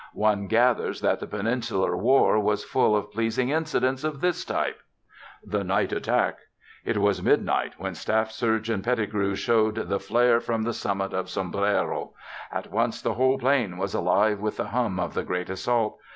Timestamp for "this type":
4.19-4.81